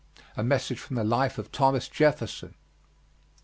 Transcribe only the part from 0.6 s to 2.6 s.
from the life of Thomas Jefferson.